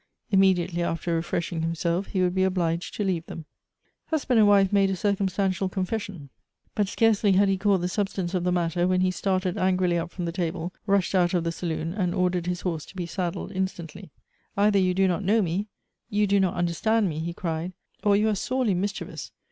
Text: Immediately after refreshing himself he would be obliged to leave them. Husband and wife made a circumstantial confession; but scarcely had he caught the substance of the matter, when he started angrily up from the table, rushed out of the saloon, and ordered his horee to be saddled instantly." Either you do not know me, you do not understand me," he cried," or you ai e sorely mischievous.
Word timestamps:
Immediately 0.31 0.81
after 0.81 1.13
refreshing 1.13 1.61
himself 1.61 2.07
he 2.07 2.23
would 2.23 2.33
be 2.33 2.41
obliged 2.43 2.95
to 2.95 3.03
leave 3.03 3.23
them. 3.27 3.45
Husband 4.07 4.39
and 4.39 4.49
wife 4.49 4.73
made 4.73 4.89
a 4.89 4.95
circumstantial 4.95 5.69
confession; 5.69 6.29
but 6.73 6.87
scarcely 6.87 7.33
had 7.33 7.47
he 7.47 7.55
caught 7.55 7.81
the 7.81 7.87
substance 7.87 8.33
of 8.33 8.43
the 8.43 8.51
matter, 8.51 8.87
when 8.87 9.01
he 9.01 9.11
started 9.11 9.59
angrily 9.59 9.99
up 9.99 10.09
from 10.09 10.25
the 10.25 10.31
table, 10.31 10.73
rushed 10.87 11.13
out 11.13 11.35
of 11.35 11.43
the 11.43 11.51
saloon, 11.51 11.93
and 11.93 12.15
ordered 12.15 12.47
his 12.47 12.61
horee 12.63 12.87
to 12.87 12.95
be 12.95 13.05
saddled 13.05 13.51
instantly." 13.51 14.09
Either 14.57 14.79
you 14.79 14.95
do 14.95 15.07
not 15.07 15.23
know 15.23 15.39
me, 15.39 15.67
you 16.09 16.25
do 16.25 16.39
not 16.39 16.55
understand 16.55 17.07
me," 17.07 17.19
he 17.19 17.31
cried," 17.31 17.71
or 18.03 18.15
you 18.15 18.27
ai 18.27 18.31
e 18.31 18.33
sorely 18.33 18.73
mischievous. 18.73 19.31